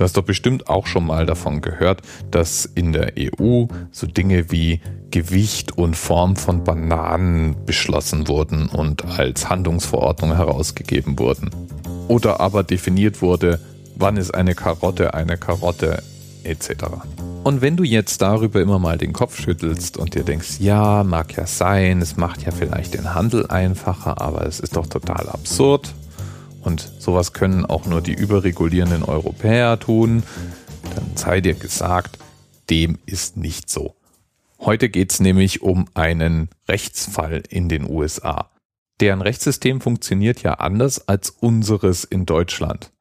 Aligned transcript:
Du 0.00 0.04
hast 0.04 0.16
doch 0.16 0.24
bestimmt 0.24 0.70
auch 0.70 0.86
schon 0.86 1.04
mal 1.04 1.26
davon 1.26 1.60
gehört, 1.60 2.00
dass 2.30 2.64
in 2.64 2.94
der 2.94 3.12
EU 3.18 3.66
so 3.92 4.06
Dinge 4.06 4.50
wie 4.50 4.80
Gewicht 5.10 5.76
und 5.76 5.94
Form 5.94 6.36
von 6.36 6.64
Bananen 6.64 7.54
beschlossen 7.66 8.26
wurden 8.26 8.70
und 8.70 9.04
als 9.04 9.50
Handlungsverordnung 9.50 10.34
herausgegeben 10.34 11.18
wurden. 11.18 11.50
Oder 12.08 12.40
aber 12.40 12.62
definiert 12.62 13.20
wurde, 13.20 13.60
wann 13.94 14.16
ist 14.16 14.34
eine 14.34 14.54
Karotte 14.54 15.12
eine 15.12 15.36
Karotte 15.36 16.02
etc. 16.44 16.70
Und 17.44 17.60
wenn 17.60 17.76
du 17.76 17.84
jetzt 17.84 18.22
darüber 18.22 18.62
immer 18.62 18.78
mal 18.78 18.96
den 18.96 19.12
Kopf 19.12 19.38
schüttelst 19.38 19.98
und 19.98 20.14
dir 20.14 20.24
denkst, 20.24 20.60
ja, 20.60 21.04
mag 21.04 21.36
ja 21.36 21.46
sein, 21.46 22.00
es 22.00 22.16
macht 22.16 22.42
ja 22.46 22.52
vielleicht 22.52 22.94
den 22.94 23.12
Handel 23.12 23.48
einfacher, 23.48 24.18
aber 24.18 24.46
es 24.46 24.60
ist 24.60 24.76
doch 24.76 24.86
total 24.86 25.28
absurd, 25.28 25.92
und 26.62 26.80
sowas 26.98 27.32
können 27.32 27.64
auch 27.64 27.86
nur 27.86 28.00
die 28.00 28.14
überregulierenden 28.14 29.02
Europäer 29.02 29.78
tun, 29.78 30.22
dann 30.94 31.16
sei 31.16 31.40
dir 31.40 31.54
gesagt, 31.54 32.18
dem 32.68 32.98
ist 33.06 33.36
nicht 33.36 33.70
so. 33.70 33.94
Heute 34.60 34.88
geht 34.88 35.12
es 35.12 35.20
nämlich 35.20 35.62
um 35.62 35.86
einen 35.94 36.50
Rechtsfall 36.68 37.42
in 37.48 37.68
den 37.68 37.88
USA. 37.88 38.50
Deren 39.00 39.22
Rechtssystem 39.22 39.80
funktioniert 39.80 40.42
ja 40.42 40.54
anders 40.54 41.08
als 41.08 41.30
unseres 41.30 42.04
in 42.04 42.26
Deutschland. 42.26 42.92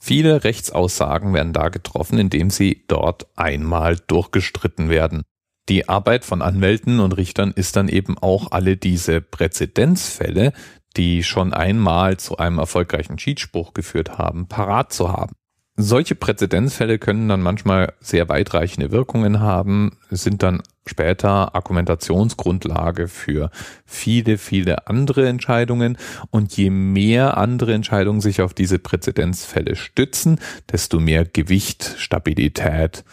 Viele 0.00 0.44
Rechtsaussagen 0.44 1.32
werden 1.34 1.52
da 1.52 1.68
getroffen, 1.68 2.18
indem 2.18 2.50
sie 2.50 2.84
dort 2.88 3.26
einmal 3.36 3.96
durchgestritten 3.96 4.88
werden. 4.88 5.22
Die 5.68 5.88
Arbeit 5.88 6.24
von 6.24 6.42
Anwälten 6.42 6.98
und 6.98 7.12
Richtern 7.12 7.52
ist 7.52 7.76
dann 7.76 7.88
eben 7.88 8.18
auch 8.18 8.50
alle 8.50 8.76
diese 8.76 9.20
Präzedenzfälle, 9.20 10.52
die 10.96 11.22
schon 11.22 11.52
einmal 11.52 12.16
zu 12.16 12.38
einem 12.38 12.58
erfolgreichen 12.58 13.16
Cheatspruch 13.16 13.74
geführt 13.74 14.18
haben, 14.18 14.46
parat 14.48 14.92
zu 14.92 15.12
haben. 15.12 15.34
Solche 15.82 16.14
Präzedenzfälle 16.14 16.98
können 16.98 17.28
dann 17.28 17.40
manchmal 17.40 17.94
sehr 18.00 18.28
weitreichende 18.28 18.90
Wirkungen 18.90 19.40
haben, 19.40 19.96
sind 20.10 20.42
dann 20.42 20.62
später 20.86 21.54
Argumentationsgrundlage 21.54 23.08
für 23.08 23.50
viele, 23.86 24.36
viele 24.36 24.88
andere 24.88 25.26
Entscheidungen. 25.26 25.96
Und 26.30 26.54
je 26.56 26.68
mehr 26.68 27.38
andere 27.38 27.72
Entscheidungen 27.72 28.20
sich 28.20 28.42
auf 28.42 28.52
diese 28.52 28.78
Präzedenzfälle 28.78 29.74
stützen, 29.74 30.38
desto 30.70 31.00
mehr 31.00 31.24
Gewicht, 31.24 31.94
Stabilität 31.96 33.04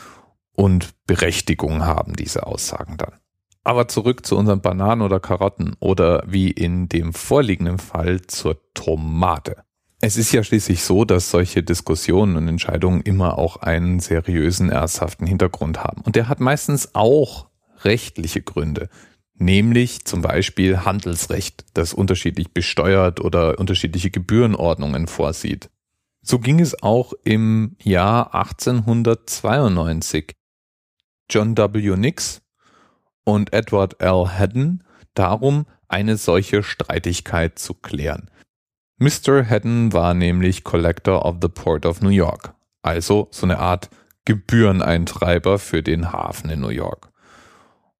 und 0.52 0.90
Berechtigung 1.06 1.86
haben 1.86 2.16
diese 2.16 2.46
Aussagen 2.46 2.98
dann. 2.98 3.14
Aber 3.68 3.90
zurück 3.90 4.26
zu 4.26 4.38
unseren 4.38 4.62
Bananen 4.62 5.02
oder 5.02 5.20
Karotten 5.20 5.76
oder 5.82 6.24
wie 6.26 6.50
in 6.50 6.88
dem 6.88 7.12
vorliegenden 7.12 7.80
Fall 7.80 8.22
zur 8.22 8.62
Tomate. 8.74 9.58
Es 10.00 10.16
ist 10.16 10.32
ja 10.32 10.42
schließlich 10.42 10.84
so, 10.84 11.04
dass 11.04 11.32
solche 11.32 11.64
Diskussionen 11.64 12.38
und 12.38 12.48
Entscheidungen 12.48 13.02
immer 13.02 13.38
auch 13.38 13.58
einen 13.58 14.00
seriösen, 14.00 14.70
ernsthaften 14.70 15.28
Hintergrund 15.28 15.84
haben. 15.84 16.02
Und 16.04 16.16
der 16.16 16.30
hat 16.30 16.40
meistens 16.40 16.96
auch 16.96 17.50
rechtliche 17.84 18.42
Gründe, 18.42 18.88
nämlich 19.34 20.06
zum 20.06 20.22
Beispiel 20.22 20.86
Handelsrecht, 20.86 21.66
das 21.74 21.94
unterschiedlich 21.94 22.54
besteuert 22.54 23.20
oder 23.20 23.60
unterschiedliche 23.60 24.12
Gebührenordnungen 24.12 25.08
vorsieht. 25.08 25.70
So 26.22 26.40
ging 26.40 26.62
es 26.62 26.82
auch 26.82 27.12
im 27.26 27.76
Jahr 27.84 28.34
1892. 28.34 30.32
John 31.30 31.58
W. 31.58 31.98
Nix 31.98 32.44
und 33.28 33.52
Edward 33.52 34.02
L. 34.02 34.30
Haddon 34.40 34.86
darum, 35.14 35.66
eine 35.90 36.16
solche 36.16 36.64
Streitigkeit 36.64 37.60
zu 37.60 37.74
klären. 37.74 38.32
Mr. 39.00 39.44
Haddon 39.44 39.92
war 39.92 40.14
nämlich 40.14 40.64
Collector 40.64 41.26
of 41.26 41.36
the 41.42 41.50
Port 41.50 41.86
of 41.86 42.02
New 42.02 42.08
York, 42.08 42.54
also 42.84 43.28
so 43.32 43.46
eine 43.46 43.60
Art 43.60 43.90
Gebühreneintreiber 44.24 45.60
für 45.60 45.84
den 45.84 46.14
Hafen 46.14 46.50
in 46.50 46.62
New 46.62 46.70
York. 46.70 47.10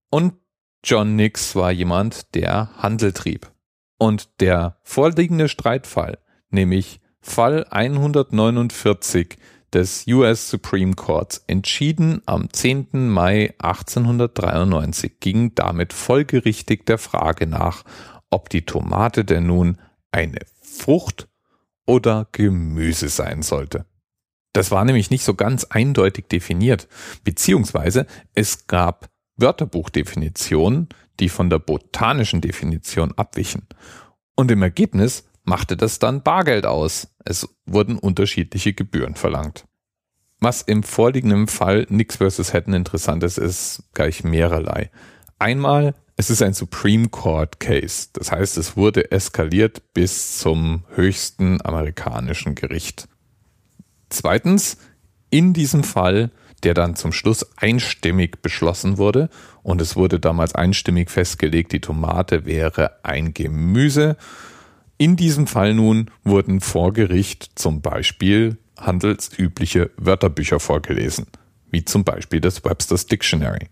Und 0.10 0.36
John 0.82 1.18
Nix 1.18 1.58
war 1.58 1.72
jemand, 1.72 2.34
der 2.34 2.70
Handel 2.78 3.12
trieb. 3.12 3.52
Und 3.98 4.40
der 4.40 4.78
vorliegende 4.84 5.50
Streitfall, 5.50 6.20
nämlich 6.52 7.02
Fall 7.20 7.66
149 7.70 9.38
des 9.74 10.06
US 10.08 10.50
Supreme 10.50 10.96
Courts 10.96 11.44
entschieden 11.48 12.22
am 12.26 12.52
10. 12.52 13.10
Mai 13.10 13.54
1893 13.60 15.20
ging 15.20 15.54
damit 15.56 15.94
folgerichtig 15.94 16.86
der 16.86 16.98
Frage 16.98 17.48
nach, 17.48 17.84
ob 18.30 18.50
die 18.50 18.66
Tomate 18.66 19.26
denn 19.26 19.48
nun 19.48 19.78
eine 20.12 20.40
Frucht 20.62 21.28
oder 21.86 22.28
Gemüse 22.32 23.10
sein 23.10 23.42
sollte. 23.42 23.86
Das 24.54 24.72
war 24.72 24.86
nämlich 24.86 25.10
nicht 25.10 25.24
so 25.24 25.36
ganz 25.36 25.66
eindeutig 25.66 26.28
definiert, 26.28 26.88
beziehungsweise 27.24 28.08
es 28.34 28.68
gab 28.68 29.10
Wörterbuchdefinitionen, 29.36 30.90
die 31.20 31.30
von 31.30 31.50
der 31.50 31.60
botanischen 31.60 32.42
Definition 32.42 33.14
abwichen. 33.16 33.68
Und 34.36 34.52
im 34.52 34.62
Ergebnis 34.62 35.27
machte 35.48 35.78
das 35.78 35.98
dann 35.98 36.22
Bargeld 36.22 36.66
aus. 36.66 37.08
Es 37.24 37.48
wurden 37.66 37.98
unterschiedliche 37.98 38.74
Gebühren 38.74 39.16
verlangt. 39.16 39.66
Was 40.40 40.62
im 40.62 40.84
vorliegenden 40.84 41.48
Fall 41.48 41.88
Nix 41.90 42.18
vs. 42.18 42.54
Hatton 42.54 42.74
interessant 42.74 43.24
ist, 43.24 43.38
ist 43.38 43.84
gleich 43.94 44.24
mehrerlei. 44.24 44.92
Einmal, 45.40 45.96
es 46.18 46.30
ist 46.30 46.42
ein 46.42 46.54
Supreme 46.54 47.10
Court 47.10 47.60
Case. 47.60 48.10
Das 48.14 48.32
heißt, 48.32 48.58
es 48.58 48.76
wurde 48.76 49.12
eskaliert 49.12 49.94
bis 49.94 50.38
zum 50.38 50.84
höchsten 50.94 51.66
amerikanischen 51.66 52.54
Gericht. 52.54 53.08
Zweitens, 54.10 54.78
in 55.30 55.54
diesem 55.54 55.84
Fall, 55.84 56.32
der 56.64 56.74
dann 56.74 56.96
zum 56.96 57.14
Schluss 57.14 57.46
einstimmig 57.58 58.42
beschlossen 58.42 58.98
wurde, 58.98 59.30
und 59.64 59.82
es 59.82 59.96
wurde 59.96 60.20
damals 60.20 60.56
einstimmig 60.56 61.10
festgelegt, 61.10 61.72
die 61.72 61.82
Tomate 61.82 62.46
wäre 62.46 63.04
ein 63.04 63.34
Gemüse, 63.34 64.18
in 64.98 65.16
diesem 65.16 65.48
Fall 65.48 65.74
nun 65.74 66.12
wurden 66.24 66.60
vor 66.60 66.94
Gericht 66.94 67.52
zum 67.56 67.82
Beispiel 67.82 68.58
handelsübliche 68.80 69.92
Wörterbücher 69.98 70.60
vorgelesen, 70.60 71.28
wie 71.70 71.86
zum 71.86 72.04
Beispiel 72.04 72.42
das 72.42 72.64
Webster's 72.64 73.06
Dictionary. 73.06 73.70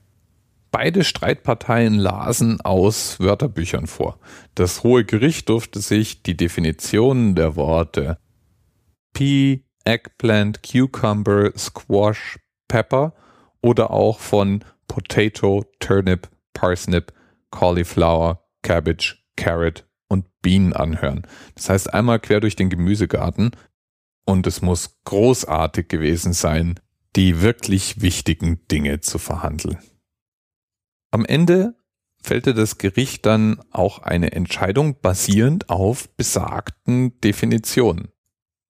Beide 0.72 1.04
Streitparteien 1.04 1.98
lasen 1.98 2.60
aus 2.62 3.20
Wörterbüchern 3.20 3.88
vor. 3.88 4.20
Das 4.56 4.84
Hohe 4.84 5.06
Gericht 5.06 5.50
durfte 5.50 5.80
sich 5.80 6.22
die 6.22 6.36
Definitionen 6.36 7.34
der 7.34 7.56
Worte 7.56 8.18
Pea, 9.14 9.60
Eggplant, 9.86 10.62
Cucumber, 10.62 11.52
Squash, 11.58 12.40
Pepper 12.68 13.14
oder 13.62 13.92
auch 13.92 14.20
von 14.20 14.66
Potato, 14.88 15.64
Turnip, 15.80 16.28
Parsnip, 16.54 17.14
Cauliflower, 17.52 18.44
Cabbage, 18.62 19.24
Carrot 19.38 19.86
und 20.08 20.26
Bienen 20.42 20.74
anhören. 20.74 21.26
Das 21.56 21.70
heißt 21.70 21.94
einmal 21.94 22.20
quer 22.20 22.40
durch 22.40 22.56
den 22.56 22.70
Gemüsegarten 22.70 23.52
und 24.26 24.48
es 24.48 24.62
muss 24.62 24.98
großartig 25.06 25.88
gewesen 25.88 26.34
sein, 26.34 26.80
die 27.16 27.42
wirklich 27.42 28.02
wichtigen 28.02 28.68
Dinge 28.68 29.00
zu 29.00 29.18
verhandeln. 29.18 29.78
Am 31.12 31.26
Ende 31.26 31.76
fällte 32.22 32.54
das 32.54 32.78
Gericht 32.78 33.26
dann 33.26 33.62
auch 33.72 34.00
eine 34.00 34.32
Entscheidung 34.34 35.00
basierend 35.00 35.70
auf 35.70 36.10
besagten 36.18 37.20
Definitionen. 37.22 38.10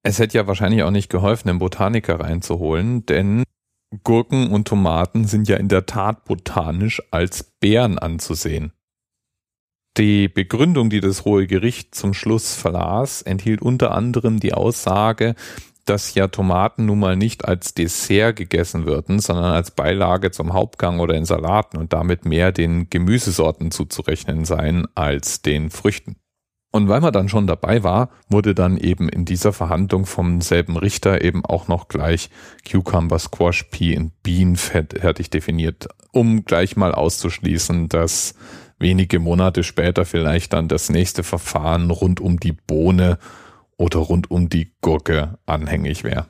Es 0.04 0.20
hätte 0.20 0.38
ja 0.38 0.46
wahrscheinlich 0.46 0.84
auch 0.84 0.92
nicht 0.92 1.10
geholfen, 1.10 1.50
einen 1.50 1.60
Botaniker 1.60 2.20
reinzuholen, 2.20 3.06
denn 3.08 3.44
Gurken 4.04 4.52
und 4.52 4.68
Tomaten 4.68 5.26
sind 5.26 5.48
ja 5.48 5.58
in 5.58 5.70
der 5.70 5.86
Tat 5.86 6.26
botanisch 6.26 7.02
als 7.12 7.44
Beeren 7.60 7.98
anzusehen. 7.98 8.74
Die 9.98 10.28
Begründung, 10.28 10.90
die 10.90 11.00
das 11.00 11.24
Hohe 11.24 11.48
Gericht 11.48 11.96
zum 11.96 12.14
Schluss 12.14 12.54
verlas, 12.54 13.22
enthielt 13.22 13.62
unter 13.62 13.92
anderem 13.92 14.42
die 14.42 14.54
Aussage, 14.54 15.36
dass 15.86 16.16
ja 16.16 16.28
Tomaten 16.28 16.86
nun 16.86 17.00
mal 17.00 17.16
nicht 17.16 17.46
als 17.46 17.74
Dessert 17.76 18.36
gegessen 18.36 18.86
würden, 18.86 19.20
sondern 19.20 19.54
als 19.54 19.72
Beilage 19.72 20.32
zum 20.32 20.52
Hauptgang 20.52 21.00
oder 21.00 21.16
in 21.16 21.24
Salaten 21.24 21.78
und 21.78 21.94
damit 21.94 22.26
mehr 22.26 22.52
den 22.52 22.90
Gemüsesorten 22.90 23.72
zuzurechnen 23.72 24.44
seien 24.44 24.86
als 24.96 25.42
den 25.42 25.70
Früchten. 25.70 26.18
Und 26.72 26.90
weil 26.90 27.00
man 27.00 27.14
dann 27.14 27.30
schon 27.30 27.48
dabei 27.48 27.84
war, 27.84 28.10
wurde 28.28 28.54
dann 28.54 28.76
eben 28.78 29.08
in 29.08 29.24
dieser 29.24 29.54
Verhandlung 29.54 30.06
vom 30.06 30.42
selben 30.42 30.76
Richter 30.76 31.24
eben 31.24 31.46
auch 31.46 31.70
noch 31.70 31.88
gleich 31.88 32.30
Cucumber, 32.70 33.18
Squash, 33.18 33.64
Pea 33.72 33.98
und 33.98 34.12
Bean 34.24 34.58
fertig 34.58 35.30
definiert, 35.30 35.88
um 36.12 36.44
gleich 36.44 36.76
mal 36.76 36.92
auszuschließen, 36.94 37.88
dass 37.88 38.36
wenige 38.78 39.20
Monate 39.20 39.64
später 39.64 40.06
vielleicht 40.06 40.54
dann 40.54 40.68
das 40.68 40.90
nächste 40.90 41.24
Verfahren 41.24 41.90
rund 41.92 42.20
um 42.20 42.40
die 42.40 42.52
Bohne 42.52 43.18
oder 43.78 44.00
rund 44.00 44.32
um 44.32 44.50
die 44.50 44.74
Gurke 44.82 45.38
anhängig 45.46 46.04
wäre. 46.04 46.28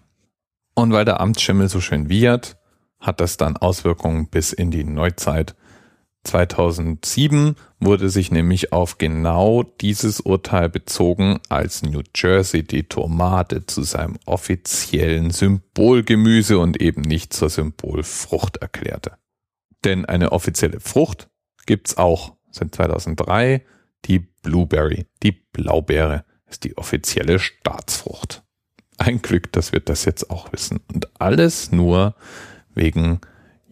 Und 0.75 0.91
weil 0.91 1.05
der 1.05 1.19
Amtsschimmel 1.19 1.69
so 1.69 1.79
schön 1.79 2.09
wiehert, 2.09 2.57
hat 2.99 3.19
das 3.21 3.37
dann 3.37 3.57
Auswirkungen 3.57 4.27
bis 4.29 4.51
in 4.51 4.71
die 4.71 4.83
Neuzeit, 4.83 5.55
2007 6.25 7.55
wurde 7.79 8.09
sich 8.09 8.31
nämlich 8.31 8.73
auf 8.73 8.97
genau 8.97 9.63
dieses 9.63 10.19
Urteil 10.19 10.69
bezogen, 10.69 11.39
als 11.49 11.83
New 11.83 12.01
Jersey 12.13 12.63
die 12.63 12.83
Tomate 12.83 13.65
zu 13.65 13.83
seinem 13.83 14.17
offiziellen 14.25 15.31
Symbolgemüse 15.31 16.59
und 16.59 16.81
eben 16.81 17.01
nicht 17.01 17.33
zur 17.33 17.49
Symbolfrucht 17.49 18.57
erklärte. 18.57 19.13
Denn 19.83 20.05
eine 20.05 20.31
offizielle 20.31 20.79
Frucht 20.79 21.29
gibt's 21.65 21.97
auch 21.97 22.35
seit 22.51 22.73
2003. 22.73 23.65
Die 24.05 24.19
Blueberry, 24.19 25.07
die 25.23 25.31
Blaubeere, 25.31 26.25
ist 26.47 26.63
die 26.63 26.77
offizielle 26.77 27.39
Staatsfrucht. 27.39 28.43
Ein 28.97 29.21
Glück, 29.21 29.51
dass 29.51 29.71
wir 29.71 29.79
das 29.79 30.05
jetzt 30.05 30.29
auch 30.29 30.51
wissen. 30.53 30.79
Und 30.87 31.09
alles 31.19 31.71
nur 31.71 32.15
wegen 32.73 33.19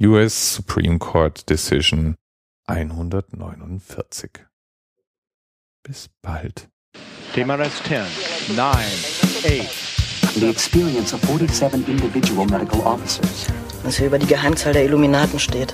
US 0.02 0.56
Supreme 0.56 1.00
Court 1.00 1.50
Decision 1.50 2.16
149. 2.68 4.32
Bis 5.84 6.10
bald. 6.22 6.70
TMRS 7.34 7.84
10, 7.84 8.02
9, 8.56 8.76
8. 8.76 9.94
The 10.36 10.50
experience 10.50 11.14
of 11.14 11.22
47 11.22 11.88
individual 11.88 12.46
medical 12.46 12.82
officers. 12.82 13.48
Was 13.84 13.98
hier 13.98 14.08
über 14.08 14.18
die 14.18 14.26
Geheimzahl 14.26 14.74
der 14.74 14.86
Illuminaten 14.86 15.40
steht. 15.40 15.74